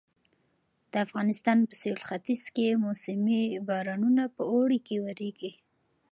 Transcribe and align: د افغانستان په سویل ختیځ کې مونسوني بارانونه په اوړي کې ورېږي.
د 0.91 0.93
افغانستان 1.05 1.57
په 1.69 1.73
سویل 1.81 1.99
ختیځ 2.07 2.43
کې 2.55 2.79
مونسوني 2.83 3.41
بارانونه 3.67 4.23
په 4.35 4.41
اوړي 4.53 4.79
کې 4.87 4.95
ورېږي. 5.05 5.51